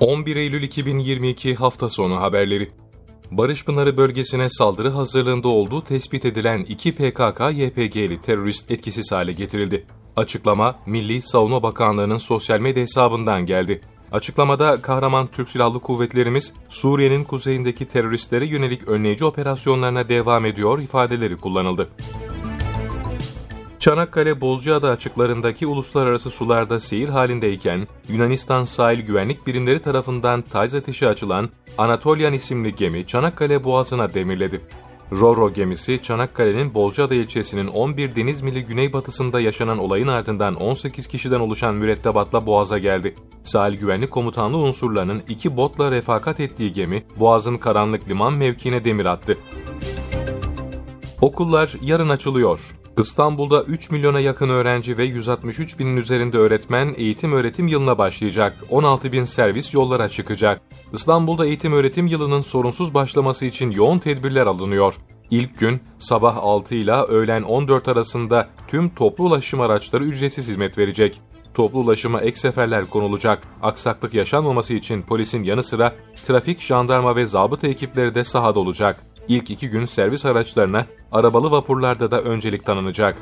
[0.00, 2.70] 11 Eylül 2022 hafta sonu haberleri.
[3.30, 9.86] Barış Pınarı bölgesine saldırı hazırlığında olduğu tespit edilen iki PKK-YPG'li terörist etkisiz hale getirildi.
[10.16, 13.80] Açıklama Milli Savunma Bakanlığı'nın sosyal medya hesabından geldi.
[14.12, 21.88] Açıklamada kahraman Türk Silahlı Kuvvetlerimiz Suriye'nin kuzeyindeki teröristlere yönelik önleyici operasyonlarına devam ediyor ifadeleri kullanıldı.
[23.78, 31.48] Çanakkale Bozcaada açıklarındaki uluslararası sularda seyir halindeyken Yunanistan sahil güvenlik birimleri tarafından tayz ateşi açılan
[31.78, 34.60] Anatolian isimli gemi Çanakkale Boğazı'na demirledi.
[35.12, 41.74] Roro gemisi Çanakkale'nin Bolcaada ilçesinin 11 deniz mili güneybatısında yaşanan olayın ardından 18 kişiden oluşan
[41.74, 43.14] mürettebatla Boğaz'a geldi.
[43.42, 49.38] Sahil Güvenlik Komutanlığı unsurlarının iki botla refakat ettiği gemi Boğaz'ın karanlık liman mevkiine demir attı.
[51.20, 52.74] Okullar yarın açılıyor.
[52.98, 58.56] İstanbul'da 3 milyona yakın öğrenci ve 163 binin üzerinde öğretmen eğitim öğretim yılına başlayacak.
[58.70, 60.60] 16 bin servis yollara çıkacak.
[60.92, 64.94] İstanbul'da eğitim öğretim yılının sorunsuz başlaması için yoğun tedbirler alınıyor.
[65.30, 71.20] İlk gün sabah 6 ile öğlen 14 arasında tüm toplu ulaşım araçları ücretsiz hizmet verecek.
[71.54, 73.42] Toplu ulaşıma ek seferler konulacak.
[73.62, 75.94] Aksaklık yaşanmaması için polisin yanı sıra
[76.24, 79.02] trafik, jandarma ve zabıta ekipleri de sahada olacak.
[79.28, 83.16] İlk iki gün servis araçlarına, arabalı vapurlarda da öncelik tanınacak.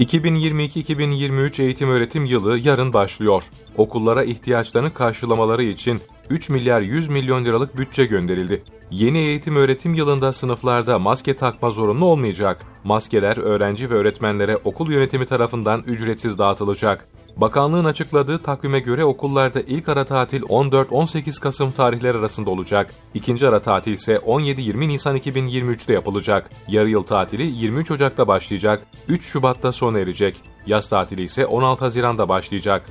[0.00, 3.44] 2022-2023 eğitim öğretim yılı yarın başlıyor.
[3.76, 8.62] Okullara ihtiyaçlarını karşılamaları için 3 milyar 100 milyon liralık bütçe gönderildi.
[8.90, 12.66] Yeni eğitim öğretim yılında sınıflarda maske takma zorunlu olmayacak.
[12.84, 17.08] Maskeler öğrenci ve öğretmenlere okul yönetimi tarafından ücretsiz dağıtılacak.
[17.36, 22.90] Bakanlığın açıkladığı takvime göre okullarda ilk ara tatil 14-18 Kasım tarihler arasında olacak.
[23.14, 26.50] İkinci ara tatil ise 17-20 Nisan 2023'te yapılacak.
[26.68, 30.42] Yarı yıl tatili 23 Ocak'ta başlayacak, 3 Şubat'ta sona erecek.
[30.66, 32.90] Yaz tatili ise 16 Haziran'da başlayacak.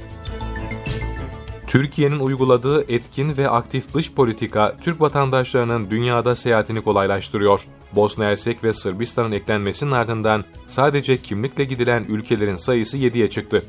[1.67, 7.65] Türkiye'nin uyguladığı etkin ve aktif dış politika Türk vatandaşlarının dünyada seyahatini kolaylaştırıyor.
[7.95, 13.63] Bosna Hersek ve Sırbistan'ın eklenmesinin ardından sadece kimlikle gidilen ülkelerin sayısı 7'ye çıktı.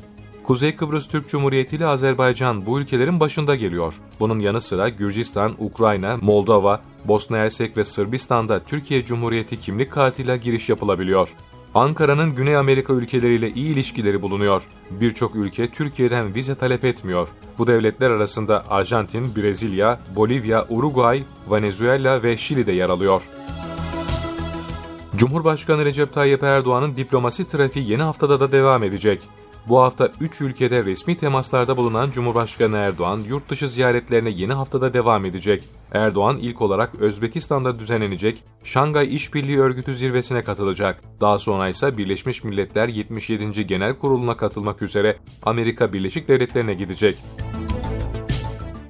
[0.47, 3.93] Kuzey Kıbrıs Türk Cumhuriyeti ile Azerbaycan bu ülkelerin başında geliyor.
[4.19, 10.69] Bunun yanı sıra Gürcistan, Ukrayna, Moldova, Bosna Hersek ve Sırbistan'da Türkiye Cumhuriyeti kimlik kartıyla giriş
[10.69, 11.29] yapılabiliyor.
[11.75, 14.67] Ankara'nın Güney Amerika ülkeleriyle iyi ilişkileri bulunuyor.
[14.91, 17.27] Birçok ülke Türkiye'den vize talep etmiyor.
[17.57, 23.21] Bu devletler arasında Arjantin, Brezilya, Bolivya, Uruguay, Venezuela ve Şili de yer alıyor.
[25.15, 29.29] Cumhurbaşkanı Recep Tayyip Erdoğan'ın diplomasi trafiği yeni haftada da devam edecek.
[29.69, 35.25] Bu hafta 3 ülkede resmi temaslarda bulunan Cumhurbaşkanı Erdoğan yurt dışı ziyaretlerine yeni haftada devam
[35.25, 35.63] edecek.
[35.91, 41.03] Erdoğan ilk olarak Özbekistan'da düzenlenecek Şangay İşbirliği Örgütü zirvesine katılacak.
[41.21, 43.67] Daha sonra ise Birleşmiş Milletler 77.
[43.67, 47.17] Genel Kurulu'na katılmak üzere Amerika Birleşik Devletleri'ne gidecek.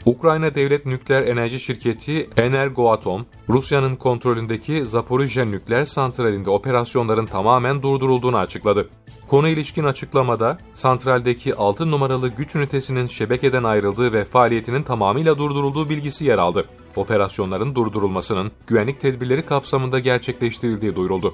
[0.05, 8.89] Ukrayna Devlet Nükleer Enerji Şirketi Energoatom, Rusya'nın kontrolündeki Zaporijya nükleer santralinde operasyonların tamamen durdurulduğunu açıkladı.
[9.27, 16.25] Konu ilişkin açıklamada, santraldeki 6 numaralı güç ünitesinin şebekeden ayrıldığı ve faaliyetinin tamamıyla durdurulduğu bilgisi
[16.25, 16.65] yer aldı.
[16.95, 21.33] Operasyonların durdurulmasının güvenlik tedbirleri kapsamında gerçekleştirildiği duyuruldu.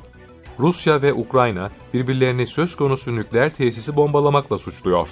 [0.59, 5.09] Rusya ve Ukrayna birbirlerini söz konusu nükleer tesisi bombalamakla suçluyor.